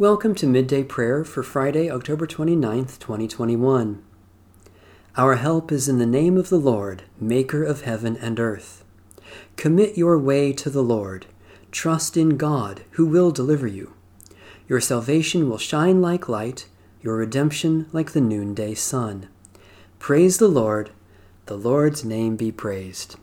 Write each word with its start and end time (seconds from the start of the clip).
Welcome 0.00 0.34
to 0.36 0.46
Midday 0.46 0.82
Prayer 0.82 1.26
for 1.26 1.42
Friday, 1.42 1.90
October 1.90 2.26
29th, 2.26 2.98
2021. 3.00 4.02
Our 5.14 5.36
help 5.36 5.70
is 5.70 5.90
in 5.90 5.98
the 5.98 6.06
name 6.06 6.38
of 6.38 6.48
the 6.48 6.56
Lord, 6.56 7.02
Maker 7.20 7.62
of 7.62 7.82
heaven 7.82 8.16
and 8.16 8.40
earth. 8.40 8.82
Commit 9.56 9.98
your 9.98 10.18
way 10.18 10.54
to 10.54 10.70
the 10.70 10.82
Lord. 10.82 11.26
Trust 11.70 12.16
in 12.16 12.38
God, 12.38 12.82
who 12.92 13.04
will 13.04 13.30
deliver 13.30 13.66
you. 13.66 13.92
Your 14.66 14.80
salvation 14.80 15.50
will 15.50 15.58
shine 15.58 16.00
like 16.00 16.30
light, 16.30 16.66
your 17.02 17.16
redemption 17.16 17.86
like 17.92 18.12
the 18.12 18.22
noonday 18.22 18.72
sun. 18.72 19.28
Praise 19.98 20.38
the 20.38 20.48
Lord. 20.48 20.92
The 21.44 21.58
Lord's 21.58 22.06
name 22.06 22.36
be 22.36 22.50
praised. 22.50 23.16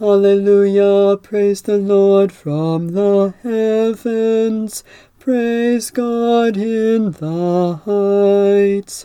Hallelujah, 0.00 1.18
praise 1.18 1.60
the 1.60 1.76
Lord 1.76 2.32
from 2.32 2.94
the 2.94 3.34
heavens, 3.42 4.82
praise 5.18 5.90
God 5.90 6.56
in 6.56 7.10
the 7.10 7.80
heights. 7.84 9.04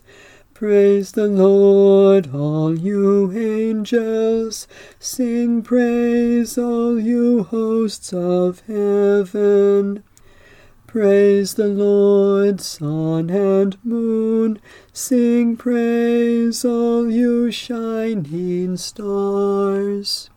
Praise 0.54 1.12
the 1.12 1.28
Lord, 1.28 2.34
all 2.34 2.80
you 2.80 3.30
angels, 3.34 4.70
sing 4.98 5.64
praise, 5.64 6.58
all 6.58 6.98
you 6.98 7.44
hosts 7.44 8.14
of 8.14 8.62
heaven. 8.62 10.02
Praise 10.88 11.56
the 11.56 11.68
Lord, 11.68 12.62
sun 12.62 13.30
and 13.30 13.78
moon, 13.84 14.62
sing 14.94 15.58
praise, 15.58 16.64
all 16.64 17.12
you 17.12 17.52
shining 17.52 18.78
stars. 18.78 20.30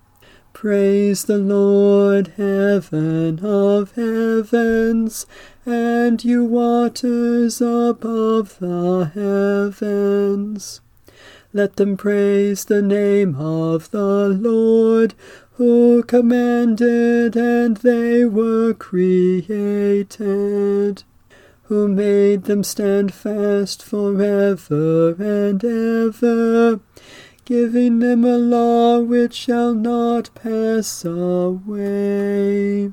Praise 0.61 1.27
the 1.27 1.39
Lord, 1.39 2.33
heaven 2.37 3.39
of 3.45 3.93
heavens, 3.93 5.25
and 5.65 6.25
you 6.25 6.43
waters 6.45 7.61
above 7.61 8.59
the 8.59 9.13
heavens. 9.15 10.81
Let 11.53 11.77
them 11.77 11.97
praise 11.97 12.65
the 12.65 12.83
name 12.83 13.37
of 13.37 13.93
the 13.93 14.31
Lord, 14.31 15.15
who 15.53 16.03
commanded 16.03 17.37
and 17.37 17.77
they 17.77 18.25
were 18.25 18.75
created, 18.75 19.45
who 21.67 21.87
made 21.87 22.47
them 22.47 22.65
stand 22.65 23.15
fast 23.15 23.81
forever 23.85 25.15
and 25.21 25.65
ever 25.65 26.81
giving 27.49 28.01
them 28.01 28.27
a 28.27 28.37
law 28.37 29.01
which 29.01 29.33
shall 29.33 29.73
not 29.73 30.29
pass 30.35 31.03
away. 31.03 32.93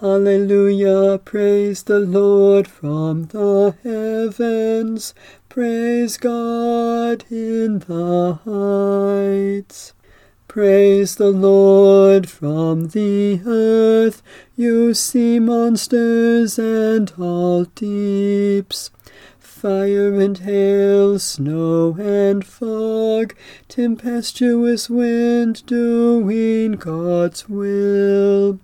Hallelujah, 0.00 1.18
praise 1.24 1.84
the 1.84 1.98
Lord 1.98 2.68
from 2.68 3.24
the 3.28 3.74
heavens, 3.82 5.14
praise 5.48 6.18
God 6.18 7.24
in 7.30 7.78
the 7.78 8.38
heights. 8.44 9.94
Praise 10.46 11.16
the 11.16 11.30
Lord 11.30 12.28
from 12.28 12.88
the 12.88 13.40
earth, 13.46 14.22
you 14.56 14.92
sea 14.92 15.38
monsters 15.38 16.58
and 16.58 17.10
all 17.18 17.64
deeps 17.64 18.90
fire 19.64 20.20
and 20.20 20.36
hail, 20.40 21.18
snow 21.18 21.96
and 21.98 22.44
fog, 22.44 23.34
tempestuous 23.66 24.90
wind 24.90 25.64
doing 25.64 26.72
God's 26.72 27.48
will. 27.48 28.60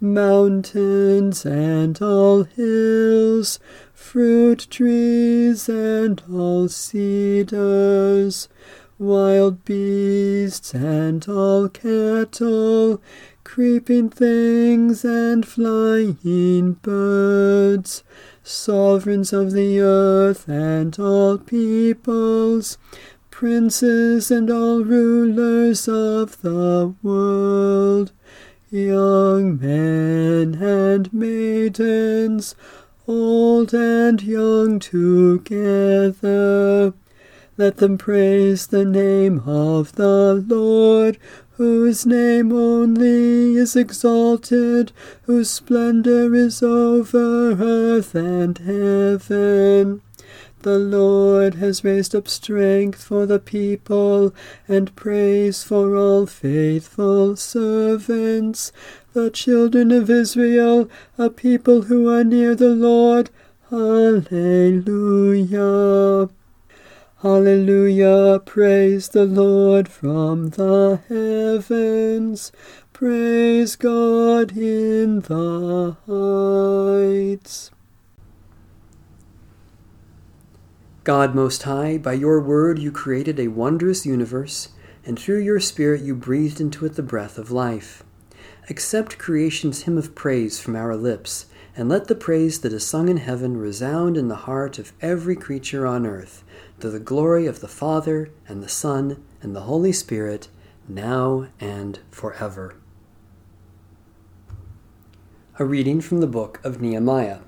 Mountains 0.00 1.44
and 1.44 2.00
all 2.00 2.44
hills, 2.44 3.60
fruit 3.92 4.66
trees 4.70 5.68
and 5.68 6.22
all 6.32 6.70
cedars, 6.70 8.48
wild 8.98 9.62
beasts 9.66 10.72
and 10.72 11.28
all 11.28 11.68
cattle, 11.68 13.02
creeping 13.52 14.08
things 14.08 15.04
and 15.04 15.44
flying 15.44 16.72
birds 16.74 18.04
sovereigns 18.44 19.32
of 19.32 19.50
the 19.50 19.80
earth 19.80 20.48
and 20.48 20.96
all 21.00 21.36
peoples, 21.36 22.78
princes 23.32 24.30
and 24.30 24.48
all 24.48 24.84
rulers 24.84 25.88
of 25.88 26.40
the 26.42 26.94
world, 27.02 28.12
young 28.70 29.58
men 29.58 30.54
and 30.62 31.12
maidens, 31.12 32.54
old 33.08 33.74
and 33.74 34.22
young 34.22 34.78
together. 34.78 36.14
Let 37.56 37.78
them 37.78 37.98
praise 37.98 38.68
the 38.68 38.84
name 38.84 39.40
of 39.40 39.96
the 39.96 40.34
Lord, 40.46 41.18
whose 41.60 42.06
name 42.06 42.50
only 42.54 43.54
is 43.54 43.76
exalted, 43.76 44.92
whose 45.24 45.50
splendor 45.50 46.34
is 46.34 46.62
over 46.62 47.52
earth 47.52 48.14
and 48.14 48.56
heaven. 48.56 50.00
The 50.62 50.78
Lord 50.78 51.56
has 51.56 51.84
raised 51.84 52.14
up 52.14 52.28
strength 52.28 53.04
for 53.04 53.26
the 53.26 53.38
people, 53.38 54.34
and 54.66 54.96
praise 54.96 55.62
for 55.62 55.94
all 55.96 56.24
faithful 56.24 57.36
servants, 57.36 58.72
the 59.12 59.28
children 59.28 59.92
of 59.92 60.08
Israel, 60.08 60.88
a 61.18 61.28
people 61.28 61.82
who 61.82 62.08
are 62.08 62.24
near 62.24 62.54
the 62.54 62.74
Lord. 62.74 63.28
Alleluia. 63.70 64.30
Hallelujah, 67.22 68.40
praise 68.46 69.10
the 69.10 69.26
Lord 69.26 69.88
from 69.88 70.48
the 70.48 71.00
heavens, 71.06 72.50
praise 72.94 73.76
God 73.76 74.56
in 74.56 75.20
the 75.20 75.98
heights. 76.06 77.70
God 81.04 81.34
Most 81.34 81.64
High, 81.64 81.98
by 81.98 82.14
your 82.14 82.40
word 82.40 82.78
you 82.78 82.90
created 82.90 83.38
a 83.38 83.48
wondrous 83.48 84.06
universe, 84.06 84.70
and 85.04 85.18
through 85.18 85.40
your 85.40 85.60
Spirit 85.60 86.00
you 86.00 86.14
breathed 86.14 86.58
into 86.58 86.86
it 86.86 86.94
the 86.94 87.02
breath 87.02 87.36
of 87.36 87.50
life. 87.50 88.02
Accept 88.70 89.18
creation's 89.18 89.82
hymn 89.82 89.98
of 89.98 90.14
praise 90.14 90.58
from 90.58 90.74
our 90.74 90.96
lips, 90.96 91.44
and 91.76 91.88
let 91.88 92.08
the 92.08 92.14
praise 92.14 92.60
that 92.60 92.72
is 92.72 92.86
sung 92.86 93.08
in 93.08 93.18
heaven 93.18 93.56
resound 93.56 94.16
in 94.16 94.28
the 94.28 94.34
heart 94.34 94.78
of 94.78 94.92
every 95.00 95.36
creature 95.36 95.86
on 95.86 96.06
earth 96.06 96.44
to 96.80 96.90
the 96.90 96.98
glory 96.98 97.46
of 97.46 97.60
the 97.60 97.68
Father, 97.68 98.30
and 98.48 98.62
the 98.62 98.68
Son, 98.68 99.22
and 99.42 99.54
the 99.54 99.62
Holy 99.62 99.92
Spirit, 99.92 100.48
now 100.88 101.46
and 101.60 101.98
forever. 102.10 102.74
A 105.58 105.64
reading 105.64 106.00
from 106.00 106.18
the 106.18 106.26
book 106.26 106.60
of 106.64 106.80
Nehemiah. 106.80 107.40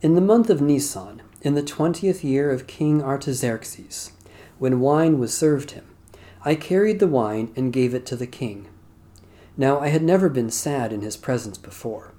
In 0.00 0.14
the 0.14 0.20
month 0.20 0.50
of 0.50 0.60
Nisan, 0.60 1.22
in 1.42 1.54
the 1.54 1.62
twentieth 1.62 2.24
year 2.24 2.50
of 2.50 2.66
King 2.66 3.02
Artaxerxes, 3.02 4.12
when 4.58 4.80
wine 4.80 5.18
was 5.18 5.32
served 5.32 5.72
him, 5.72 5.86
I 6.44 6.56
carried 6.56 6.98
the 6.98 7.06
wine 7.06 7.52
and 7.54 7.72
gave 7.72 7.94
it 7.94 8.04
to 8.06 8.16
the 8.16 8.26
king. 8.26 8.68
Now 9.56 9.78
I 9.78 9.88
had 9.88 10.02
never 10.02 10.28
been 10.28 10.50
sad 10.50 10.92
in 10.92 11.02
his 11.02 11.16
presence 11.16 11.56
before. 11.56 12.12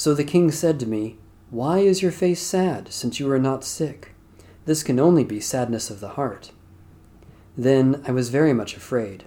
So 0.00 0.14
the 0.14 0.24
king 0.24 0.50
said 0.50 0.80
to 0.80 0.86
me, 0.86 1.18
Why 1.50 1.80
is 1.80 2.00
your 2.00 2.10
face 2.10 2.40
sad, 2.40 2.90
since 2.90 3.20
you 3.20 3.30
are 3.30 3.38
not 3.38 3.64
sick? 3.64 4.14
This 4.64 4.82
can 4.82 4.98
only 4.98 5.24
be 5.24 5.40
sadness 5.40 5.90
of 5.90 6.00
the 6.00 6.16
heart. 6.16 6.52
Then 7.54 8.02
I 8.08 8.12
was 8.12 8.30
very 8.30 8.54
much 8.54 8.74
afraid. 8.74 9.24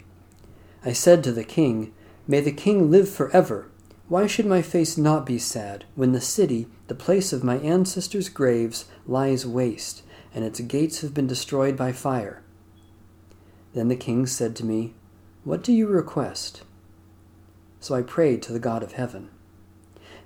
I 0.84 0.92
said 0.92 1.24
to 1.24 1.32
the 1.32 1.44
king, 1.44 1.94
May 2.28 2.40
the 2.40 2.52
king 2.52 2.90
live 2.90 3.08
forever. 3.08 3.70
Why 4.08 4.26
should 4.26 4.48
my 4.48 4.64
face 4.64 4.98
not 4.98 5.28
be 5.28 5.38
sad 5.38 5.86
when 5.94 6.12
the 6.12 6.20
city, 6.20 6.66
the 6.88 6.96
place 6.96 7.32
of 7.32 7.44
my 7.44 7.60
ancestors' 7.60 8.28
graves, 8.28 8.86
lies 9.06 9.46
waste, 9.46 10.02
and 10.34 10.44
its 10.44 10.60
gates 10.60 11.02
have 11.02 11.14
been 11.14 11.28
destroyed 11.28 11.78
by 11.78 11.92
fire? 11.92 12.42
Then 13.76 13.90
the 13.90 13.96
king 13.96 14.26
said 14.26 14.56
to 14.56 14.66
me, 14.66 14.96
What 15.44 15.62
do 15.62 15.72
you 15.72 15.86
request? 15.86 16.64
So 17.80 17.94
I 17.94 18.02
prayed 18.02 18.42
to 18.42 18.52
the 18.52 18.58
God 18.58 18.82
of 18.82 18.94
heaven. 18.94 19.30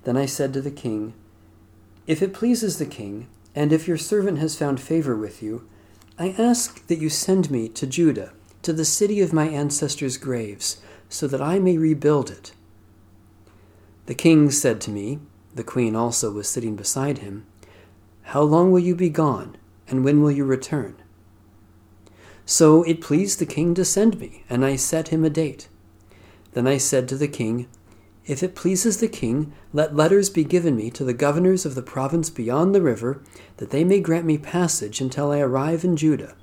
Then 0.07 0.15
I 0.15 0.25
said 0.25 0.53
to 0.53 0.61
the 0.61 0.71
king, 0.71 1.13
If 2.07 2.21
it 2.21 2.33
pleases 2.33 2.77
the 2.77 2.85
king, 2.85 3.27
and 3.53 3.73
if 3.73 3.89
your 3.89 3.97
servant 3.97 4.37
has 4.39 4.57
found 4.57 4.79
favor 4.79 5.17
with 5.17 5.43
you, 5.43 5.67
I 6.17 6.33
ask 6.37 6.87
that 6.87 6.99
you 6.99 7.09
send 7.09 7.51
me 7.51 7.67
to 7.67 7.85
Judah, 7.85 8.31
to 8.61 8.71
the 8.71 8.85
city 8.85 9.19
of 9.19 9.33
my 9.33 9.49
ancestors' 9.49 10.15
graves, 10.15 10.77
so 11.09 11.27
that 11.27 11.41
I 11.41 11.59
may 11.59 11.77
rebuild 11.77 12.29
it. 12.29 12.53
The 14.05 14.15
king 14.15 14.49
said 14.49 14.79
to 14.79 14.91
me, 14.91 15.19
the 15.53 15.65
queen 15.65 15.93
also 15.93 16.31
was 16.31 16.47
sitting 16.47 16.77
beside 16.77 17.17
him, 17.17 17.45
How 18.31 18.43
long 18.43 18.71
will 18.71 18.79
you 18.79 18.95
be 18.95 19.09
gone, 19.09 19.57
and 19.89 20.05
when 20.05 20.21
will 20.21 20.31
you 20.31 20.45
return? 20.45 20.95
So 22.45 22.81
it 22.83 23.01
pleased 23.01 23.39
the 23.39 23.45
king 23.45 23.73
to 23.73 23.83
send 23.83 24.21
me, 24.21 24.45
and 24.49 24.63
I 24.63 24.77
set 24.77 25.09
him 25.09 25.25
a 25.25 25.29
date. 25.29 25.67
Then 26.53 26.65
I 26.65 26.77
said 26.77 27.09
to 27.09 27.17
the 27.17 27.27
king, 27.27 27.67
If 28.27 28.43
it 28.43 28.55
pleases 28.55 28.97
the 28.97 29.07
king, 29.07 29.53
let 29.71 29.95
letters 29.95 30.29
be 30.29 30.43
given 30.43 30.75
me 30.75 30.91
to 30.91 31.05
the 31.05 31.13
governors 31.13 31.65
of 31.65 31.75
the 31.75 31.81
province 31.81 32.29
beyond 32.29 32.75
the 32.75 32.81
river, 32.81 33.21
that 33.55 33.69
they 33.69 33.85
may 33.85 34.01
grant 34.01 34.25
me 34.25 34.37
passage 34.37 34.99
until 34.99 35.31
I 35.31 35.39
arrive 35.39 35.85
in 35.85 35.95
Judah, 35.95 36.35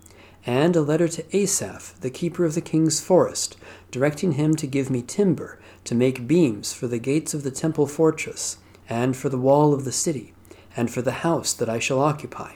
and 0.47 0.75
a 0.75 0.81
letter 0.81 1.09
to 1.09 1.37
Asaph, 1.37 2.01
the 2.01 2.09
keeper 2.09 2.47
of 2.47 2.55
the 2.55 2.63
king's 2.63 3.03
forest, 3.03 3.59
directing 3.91 4.33
him 4.33 4.57
to 4.57 4.67
give 4.67 4.89
me 4.89 5.03
timber 5.03 5.61
to 5.85 5.95
make 5.95 6.27
beams 6.27 6.73
for 6.73 6.87
the 6.87 6.99
gates 6.99 7.35
of 7.35 7.43
the 7.43 7.51
temple 7.51 7.87
fortress, 7.87 8.57
and 8.89 9.15
for 9.15 9.29
the 9.29 9.39
wall 9.39 9.75
of 9.75 9.85
the 9.85 9.93
city, 9.93 10.33
and 10.75 10.91
for 10.91 11.03
the 11.03 11.21
house 11.21 11.53
that 11.53 11.69
I 11.69 11.79
shall 11.79 12.01
occupy. 12.01 12.55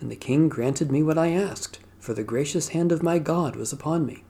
And 0.00 0.12
the 0.12 0.16
king 0.16 0.48
granted 0.48 0.92
me 0.92 1.02
what 1.02 1.18
I 1.18 1.32
asked, 1.32 1.80
for 1.98 2.14
the 2.14 2.22
gracious 2.22 2.68
hand 2.68 2.92
of 2.92 3.02
my 3.02 3.18
God 3.18 3.56
was 3.56 3.72
upon 3.72 4.06
me. 4.06 4.22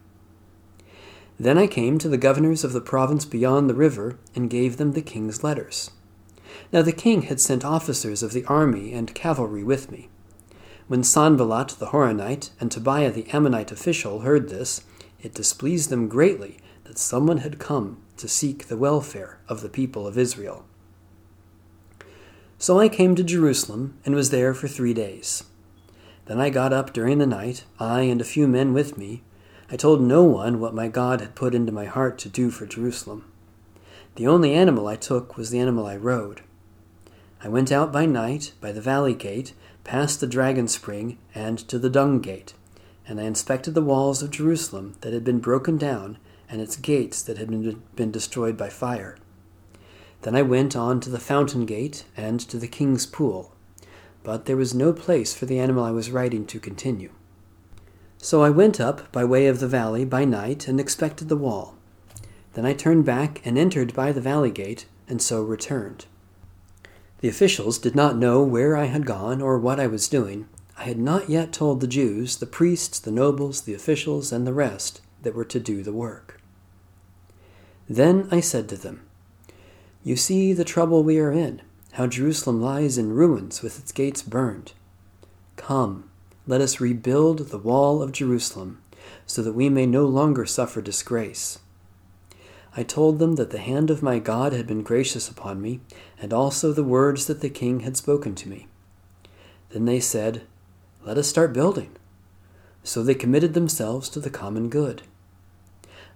Then 1.39 1.57
I 1.57 1.67
came 1.67 1.97
to 1.99 2.09
the 2.09 2.17
governors 2.17 2.63
of 2.63 2.73
the 2.73 2.81
province 2.81 3.25
beyond 3.25 3.69
the 3.69 3.75
river, 3.75 4.17
and 4.35 4.49
gave 4.49 4.77
them 4.77 4.93
the 4.93 5.01
king's 5.01 5.43
letters. 5.43 5.91
Now 6.73 6.81
the 6.81 6.91
king 6.91 7.23
had 7.23 7.39
sent 7.39 7.63
officers 7.63 8.23
of 8.23 8.33
the 8.33 8.45
army 8.45 8.93
and 8.93 9.13
cavalry 9.13 9.63
with 9.63 9.91
me. 9.91 10.09
When 10.87 11.03
Sanballat 11.03 11.75
the 11.79 11.87
Horonite 11.87 12.49
and 12.59 12.71
Tobiah 12.71 13.11
the 13.11 13.27
Ammonite 13.31 13.71
official 13.71 14.21
heard 14.21 14.49
this, 14.49 14.81
it 15.21 15.33
displeased 15.33 15.89
them 15.89 16.07
greatly 16.07 16.59
that 16.85 16.97
someone 16.97 17.39
had 17.39 17.59
come 17.59 18.01
to 18.17 18.27
seek 18.27 18.67
the 18.67 18.77
welfare 18.77 19.39
of 19.47 19.61
the 19.61 19.69
people 19.69 20.07
of 20.07 20.17
Israel. 20.17 20.65
So 22.57 22.79
I 22.79 22.89
came 22.89 23.15
to 23.15 23.23
Jerusalem 23.23 23.99
and 24.05 24.15
was 24.15 24.31
there 24.31 24.53
for 24.53 24.67
three 24.67 24.93
days. 24.93 25.43
Then 26.25 26.39
I 26.39 26.49
got 26.49 26.73
up 26.73 26.93
during 26.93 27.19
the 27.19 27.27
night, 27.27 27.65
I 27.79 28.01
and 28.01 28.19
a 28.19 28.25
few 28.25 28.47
men 28.47 28.73
with 28.73 28.97
me, 28.97 29.23
I 29.69 29.75
told 29.75 30.01
no 30.01 30.23
one 30.23 30.61
what 30.61 30.73
my 30.73 30.87
God 30.87 31.19
had 31.19 31.35
put 31.35 31.53
into 31.53 31.73
my 31.73 31.85
heart 31.85 32.17
to 32.19 32.29
do 32.29 32.49
for 32.51 32.65
Jerusalem. 32.65 33.25
The 34.15 34.25
only 34.25 34.53
animal 34.53 34.87
I 34.87 34.95
took 34.95 35.35
was 35.35 35.49
the 35.49 35.59
animal 35.59 35.85
I 35.85 35.97
rode. 35.97 36.41
I 37.43 37.49
went 37.49 37.71
out 37.71 37.91
by 37.91 38.05
night 38.05 38.53
by 38.61 38.71
the 38.71 38.81
valley 38.81 39.13
gate, 39.13 39.53
past 39.83 40.21
the 40.21 40.27
dragon 40.27 40.67
spring, 40.69 41.17
and 41.35 41.59
to 41.67 41.77
the 41.77 41.89
dung 41.89 42.19
gate, 42.19 42.53
and 43.07 43.19
I 43.19 43.23
inspected 43.23 43.73
the 43.73 43.81
walls 43.81 44.23
of 44.23 44.31
Jerusalem 44.31 44.95
that 45.01 45.13
had 45.13 45.25
been 45.25 45.39
broken 45.39 45.77
down, 45.77 46.17
and 46.49 46.61
its 46.61 46.77
gates 46.77 47.21
that 47.23 47.37
had 47.37 47.49
been, 47.49 47.83
been 47.95 48.11
destroyed 48.11 48.57
by 48.57 48.69
fire. 48.69 49.17
Then 50.21 50.35
I 50.35 50.41
went 50.43 50.75
on 50.75 50.99
to 51.01 51.09
the 51.09 51.19
fountain 51.19 51.65
gate 51.65 52.05
and 52.15 52.39
to 52.39 52.57
the 52.57 52.67
king's 52.67 53.05
pool, 53.05 53.53
but 54.23 54.45
there 54.45 54.57
was 54.57 54.73
no 54.73 54.93
place 54.93 55.35
for 55.35 55.45
the 55.45 55.59
animal 55.59 55.83
I 55.83 55.91
was 55.91 56.09
riding 56.09 56.45
to 56.47 56.59
continue. 56.59 57.11
So 58.19 58.43
I 58.43 58.49
went 58.49 58.79
up 58.79 59.11
by 59.11 59.23
way 59.23 59.47
of 59.47 59.59
the 59.59 59.67
valley 59.67 60.03
by 60.03 60.25
night 60.25 60.67
and 60.67 60.79
expected 60.79 61.29
the 61.29 61.37
wall. 61.37 61.75
Then 62.53 62.65
I 62.65 62.73
turned 62.73 63.05
back 63.05 63.41
and 63.45 63.57
entered 63.57 63.93
by 63.93 64.11
the 64.11 64.21
valley 64.21 64.51
gate, 64.51 64.87
and 65.07 65.21
so 65.21 65.43
returned. 65.43 66.05
The 67.19 67.29
officials 67.29 67.77
did 67.77 67.95
not 67.95 68.17
know 68.17 68.43
where 68.43 68.75
I 68.75 68.85
had 68.85 69.05
gone 69.05 69.41
or 69.41 69.57
what 69.57 69.79
I 69.79 69.87
was 69.87 70.07
doing. 70.07 70.47
I 70.77 70.83
had 70.83 70.99
not 70.99 71.29
yet 71.29 71.51
told 71.51 71.81
the 71.81 71.87
Jews, 71.87 72.37
the 72.37 72.45
priests, 72.45 72.99
the 72.99 73.11
nobles, 73.11 73.61
the 73.61 73.73
officials, 73.73 74.31
and 74.31 74.45
the 74.45 74.53
rest 74.53 75.01
that 75.23 75.33
were 75.33 75.45
to 75.45 75.59
do 75.59 75.81
the 75.81 75.93
work. 75.93 76.39
Then 77.89 78.27
I 78.31 78.39
said 78.39 78.69
to 78.69 78.77
them, 78.77 79.01
You 80.03 80.15
see 80.15 80.53
the 80.53 80.65
trouble 80.65 81.03
we 81.03 81.19
are 81.19 81.31
in, 81.31 81.61
how 81.93 82.05
Jerusalem 82.05 82.61
lies 82.61 82.97
in 82.97 83.13
ruins 83.13 83.61
with 83.61 83.79
its 83.79 83.91
gates 83.91 84.21
burned. 84.21 84.73
Come, 85.55 86.09
let 86.47 86.61
us 86.61 86.79
rebuild 86.79 87.49
the 87.49 87.57
wall 87.57 88.01
of 88.01 88.13
Jerusalem, 88.13 88.81
so 89.25 89.43
that 89.43 89.53
we 89.53 89.69
may 89.69 89.85
no 89.85 90.05
longer 90.05 90.45
suffer 90.45 90.81
disgrace. 90.81 91.59
I 92.75 92.83
told 92.83 93.19
them 93.19 93.35
that 93.35 93.49
the 93.49 93.57
hand 93.57 93.89
of 93.89 94.01
my 94.01 94.19
God 94.19 94.53
had 94.53 94.65
been 94.65 94.81
gracious 94.81 95.27
upon 95.27 95.61
me, 95.61 95.81
and 96.21 96.31
also 96.31 96.71
the 96.71 96.83
words 96.83 97.25
that 97.25 97.41
the 97.41 97.49
king 97.49 97.81
had 97.81 97.97
spoken 97.97 98.33
to 98.35 98.49
me. 98.49 98.67
Then 99.69 99.85
they 99.85 99.99
said, 99.99 100.43
Let 101.03 101.17
us 101.17 101.27
start 101.27 101.53
building. 101.53 101.91
So 102.83 103.03
they 103.03 103.15
committed 103.15 103.53
themselves 103.53 104.07
to 104.09 104.19
the 104.21 104.29
common 104.29 104.69
good. 104.69 105.01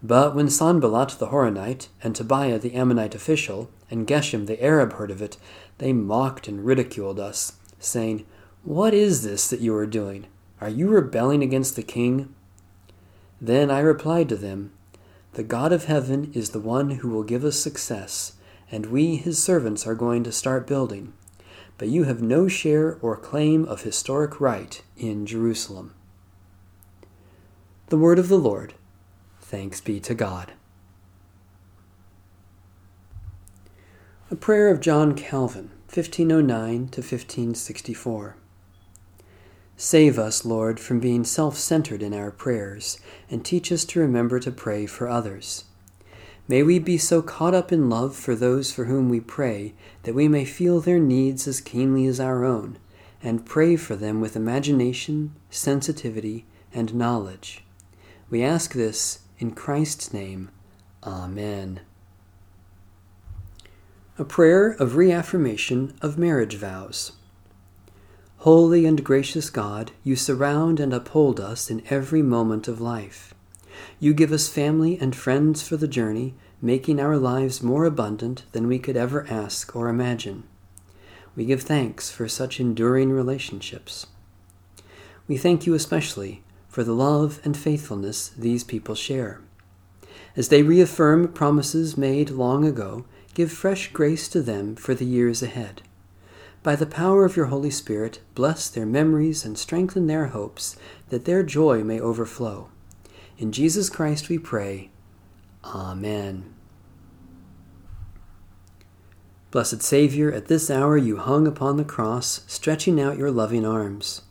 But 0.02 0.34
when 0.34 0.50
Sanballat 0.50 1.18
the 1.20 1.28
Horonite, 1.28 1.88
and 2.02 2.16
Tobiah 2.16 2.58
the 2.58 2.74
Ammonite 2.74 3.16
official, 3.16 3.70
and 3.90 4.08
Geshem 4.08 4.48
the 4.48 4.64
Arab 4.64 4.94
heard 4.94 5.12
of 5.12 5.22
it, 5.22 5.38
they 5.80 5.92
mocked 5.92 6.48
and 6.48 6.66
ridiculed 6.66 7.20
us, 7.20 7.54
saying, 7.80 8.26
what 8.64 8.94
is 8.94 9.24
this 9.24 9.48
that 9.50 9.60
you 9.60 9.76
are 9.76 9.88
doing? 9.88 10.28
Are 10.60 10.70
you 10.70 10.88
rebelling 10.88 11.42
against 11.42 11.76
the 11.76 11.82
king? 11.82 12.36
Then 13.42 13.72
I 13.72 13.80
replied 13.80 14.30
to 14.30 14.36
them, 14.36 14.72
The 15.34 15.44
God 15.44 15.74
of 15.74 15.86
heaven 15.86 16.32
is 16.36 16.52
the 16.52 16.60
one 16.60 16.92
who 16.92 17.10
will 17.10 17.24
give 17.24 17.44
us 17.44 17.60
success, 17.60 18.34
and 18.72 18.86
we, 18.86 19.16
his 19.16 19.42
servants, 19.42 19.88
are 19.88 19.96
going 19.96 20.24
to 20.26 20.32
start 20.32 20.68
building. 20.68 21.14
But 21.80 21.88
you 21.88 22.04
have 22.04 22.22
no 22.22 22.48
share 22.48 23.00
or 23.02 23.18
claim 23.18 23.66
of 23.66 23.82
historic 23.82 24.40
right 24.40 24.80
in 24.96 25.26
Jerusalem. 25.26 25.96
The 27.88 27.98
word 27.98 28.20
of 28.20 28.30
the 28.30 28.38
Lord. 28.38 28.76
Thanks 29.40 29.82
be 29.82 30.00
to 30.02 30.14
God. 30.14 30.54
A 34.30 34.36
prayer 34.36 34.70
of 34.70 34.80
John 34.80 35.16
Calvin, 35.16 35.72
1509 35.90 36.88
to 36.90 37.02
1564. 37.02 38.38
Save 39.78 40.20
us, 40.20 40.46
Lord, 40.46 40.80
from 40.80 41.00
being 41.00 41.24
self 41.24 41.58
centered 41.58 42.02
in 42.02 42.14
our 42.14 42.32
prayers, 42.32 43.00
and 43.30 43.44
teach 43.44 43.72
us 43.72 43.84
to 43.86 44.00
remember 44.00 44.40
to 44.40 44.52
pray 44.52 44.86
for 44.86 45.08
others. 45.08 45.66
May 46.48 46.64
we 46.64 46.80
be 46.80 46.98
so 46.98 47.22
caught 47.22 47.54
up 47.54 47.72
in 47.72 47.90
love 47.90 48.16
for 48.16 48.36
those 48.36 48.72
for 48.72 48.86
whom 48.86 49.10
we 49.10 49.20
pray 49.20 49.74
that 50.04 50.16
we 50.16 50.28
may 50.28 50.46
feel 50.46 50.82
their 50.82 51.00
needs 51.00 51.48
as 51.48 51.62
keenly 51.62 52.06
as 52.06 52.20
our 52.20 52.44
own, 52.44 52.78
and 53.24 53.46
pray 53.46 53.76
for 53.76 53.96
them 53.96 54.20
with 54.20 54.36
imagination, 54.36 55.34
sensitivity, 55.50 56.46
and 56.74 56.94
knowledge. 56.94 57.64
We 58.30 58.44
ask 58.44 58.74
this 58.74 59.20
in 59.40 59.52
Christ's 59.52 60.14
name. 60.14 60.50
Amen. 61.04 61.82
A 64.18 64.26
prayer 64.26 64.72
of 64.72 64.96
reaffirmation 64.96 65.96
of 66.02 66.18
marriage 66.18 66.56
vows. 66.56 67.14
Holy 68.42 68.88
and 68.88 69.04
gracious 69.04 69.52
God, 69.52 69.92
you 70.04 70.16
surround 70.16 70.80
and 70.80 70.96
uphold 70.96 71.40
us 71.40 71.70
in 71.70 71.84
every 71.92 72.24
moment 72.24 72.68
of 72.68 72.82
life. 72.82 73.36
You 74.00 74.16
give 74.16 74.32
us 74.32 74.50
family 74.50 74.98
and 75.00 75.16
friends 75.16 75.62
for 75.62 75.78
the 75.78 75.88
journey, 75.88 76.34
making 76.60 77.00
our 77.00 77.18
lives 77.18 77.62
more 77.62 77.86
abundant 77.86 78.46
than 78.52 78.66
we 78.66 78.80
could 78.80 78.98
ever 78.98 79.28
ask 79.30 79.76
or 79.76 79.90
imagine. 79.90 80.42
We 81.36 81.46
give 81.46 81.62
thanks 81.62 82.10
for 82.10 82.28
such 82.28 82.60
enduring 82.60 83.12
relationships. 83.12 84.08
We 85.28 85.38
thank 85.38 85.68
you 85.68 85.76
especially 85.76 86.42
for 86.68 86.84
the 86.84 86.96
love 86.96 87.40
and 87.44 87.56
faithfulness 87.56 88.30
these 88.30 88.64
people 88.64 88.96
share. 88.96 89.40
As 90.36 90.50
they 90.50 90.64
reaffirm 90.64 91.28
promises 91.28 91.96
made 91.96 92.32
long 92.32 92.66
ago, 92.66 93.06
give 93.36 93.52
fresh 93.52 93.92
grace 93.94 94.28
to 94.30 94.42
them 94.42 94.76
for 94.76 94.96
the 94.96 95.06
years 95.06 95.44
ahead. 95.44 95.84
By 96.64 96.76
the 96.76 96.86
power 96.86 97.26
of 97.26 97.36
your 97.36 97.48
Holy 97.48 97.72
Spirit, 97.72 98.20
bless 98.36 98.70
their 98.70 98.86
memories 98.86 99.44
and 99.44 99.58
strengthen 99.58 100.06
their 100.06 100.28
hopes, 100.28 100.76
that 101.10 101.26
their 101.26 101.42
joy 101.42 101.84
may 101.84 102.00
overflow. 102.00 102.70
In 103.40 103.52
Jesus 103.52 103.90
Christ 103.90 104.30
we 104.30 104.38
pray. 104.38 104.92
Amen. 105.64 106.54
Blessed 109.50 109.82
Savior, 109.82 110.32
at 110.32 110.46
this 110.46 110.70
hour 110.70 110.98
you 110.98 111.18
hung 111.18 111.48
upon 111.48 111.78
the 111.78 111.84
cross, 111.84 112.44
stretching 112.46 113.02
out 113.02 113.18
your 113.18 113.32
loving 113.32 113.66
arms. 113.66 114.22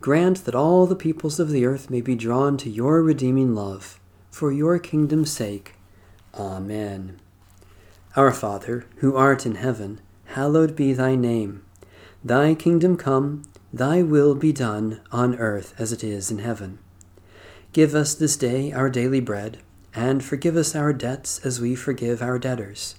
Grant 0.00 0.44
that 0.44 0.54
all 0.54 0.86
the 0.86 0.94
peoples 0.94 1.40
of 1.40 1.48
the 1.48 1.64
earth 1.64 1.88
may 1.88 2.02
be 2.02 2.14
drawn 2.14 2.58
to 2.58 2.68
your 2.68 3.02
redeeming 3.02 3.54
love, 3.54 3.98
for 4.30 4.52
your 4.52 4.78
kingdom's 4.78 5.32
sake. 5.32 5.76
Amen. 6.34 7.18
Our 8.16 8.32
Father, 8.32 8.86
who 8.96 9.16
art 9.16 9.46
in 9.46 9.54
heaven, 9.54 10.00
hallowed 10.26 10.76
be 10.76 10.92
thy 10.92 11.16
name. 11.16 11.64
Thy 12.22 12.54
kingdom 12.54 12.98
come, 12.98 13.44
thy 13.72 14.02
will 14.02 14.34
be 14.34 14.52
done 14.52 15.00
on 15.10 15.36
earth 15.36 15.74
as 15.78 15.90
it 15.90 16.04
is 16.04 16.30
in 16.30 16.40
heaven. 16.40 16.78
Give 17.72 17.94
us 17.94 18.14
this 18.14 18.36
day 18.36 18.72
our 18.72 18.90
daily 18.90 19.20
bread, 19.20 19.58
and 19.94 20.22
forgive 20.22 20.54
us 20.54 20.76
our 20.76 20.92
debts 20.92 21.44
as 21.46 21.60
we 21.60 21.74
forgive 21.74 22.20
our 22.20 22.38
debtors. 22.38 22.96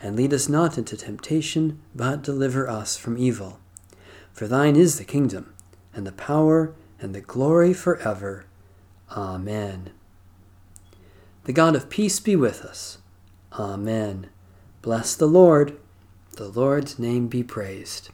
And 0.00 0.16
lead 0.16 0.34
us 0.34 0.48
not 0.48 0.76
into 0.76 0.96
temptation, 0.96 1.80
but 1.94 2.22
deliver 2.22 2.68
us 2.68 2.96
from 2.96 3.16
evil. 3.16 3.60
For 4.32 4.48
thine 4.48 4.74
is 4.74 4.98
the 4.98 5.04
kingdom, 5.04 5.54
and 5.94 6.04
the 6.04 6.12
power, 6.12 6.74
and 7.00 7.14
the 7.14 7.20
glory 7.20 7.72
forever. 7.72 8.44
Amen. 9.12 9.90
The 11.44 11.52
God 11.52 11.76
of 11.76 11.88
peace 11.88 12.18
be 12.18 12.34
with 12.34 12.62
us. 12.64 12.98
Amen. 13.52 14.30
Bless 14.82 15.14
the 15.14 15.28
Lord. 15.28 15.78
The 16.32 16.48
Lord's 16.48 16.98
name 16.98 17.28
be 17.28 17.44
praised. 17.44 18.10